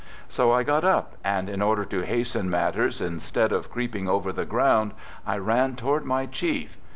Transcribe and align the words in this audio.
So 0.27 0.51
I 0.51 0.63
got 0.63 0.83
up, 0.83 1.13
and 1.23 1.47
in 1.47 1.61
order 1.61 1.85
to 1.85 2.01
hasten 2.03 2.49
matters, 2.49 3.01
in 3.01 3.19
stead 3.19 3.51
of 3.51 3.69
creeping 3.69 4.09
over 4.09 4.33
the 4.33 4.45
ground, 4.45 4.93
I 5.27 5.37
ran 5.37 5.75
toward 5.75 6.05
my 6.05 6.25
chief. 6.25 6.75